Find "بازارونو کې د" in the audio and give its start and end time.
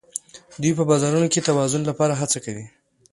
0.89-1.45